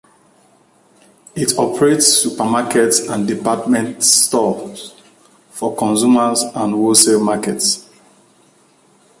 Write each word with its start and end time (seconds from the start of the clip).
It 1.35 1.55
operates 1.59 2.25
supermarkets 2.25 3.07
and 3.07 3.27
department 3.27 4.03
stores 4.03 4.95
for 5.51 5.75
consumer 5.75 6.33
and 6.55 6.73
wholesale 6.73 7.23
markets. 7.23 7.87